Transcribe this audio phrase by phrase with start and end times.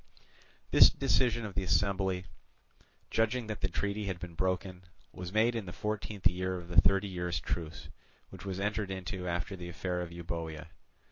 [0.71, 2.25] This decision of the assembly,
[3.11, 4.81] judging that the treaty had been broken,
[5.13, 7.87] was made in the fourteenth year of the thirty years' truce,
[8.31, 10.69] which was entered into after the affair of Euboea.